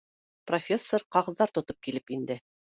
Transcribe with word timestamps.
Профессор 0.51 1.05
ҡағыҙҙар 1.17 1.55
тотоп 1.61 1.87
килеп 1.89 2.19
инде. 2.19 2.43